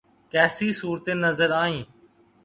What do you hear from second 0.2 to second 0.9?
کیسی